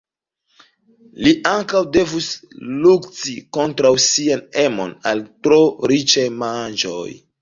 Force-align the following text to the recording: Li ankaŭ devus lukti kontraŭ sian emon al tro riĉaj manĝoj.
Li 1.25 1.33
ankaŭ 1.49 1.81
devus 1.97 2.29
lukti 2.85 3.35
kontraŭ 3.59 3.91
sian 4.07 4.43
emon 4.63 4.97
al 5.13 5.23
tro 5.49 5.61
riĉaj 5.93 6.27
manĝoj. 6.45 7.07